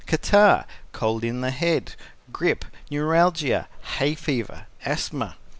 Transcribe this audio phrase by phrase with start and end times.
[0.07, 1.93] Catarrh, cold in the head,
[2.33, 3.67] grip, neuralgia,
[3.99, 5.35] hay fever, asthma.